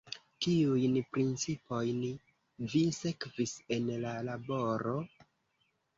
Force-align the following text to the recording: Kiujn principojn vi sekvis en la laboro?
Kiujn 0.43 0.95
principojn 1.17 2.01
vi 2.71 2.83
sekvis 3.01 3.55
en 3.77 3.93
la 4.07 4.15
laboro? 4.31 4.95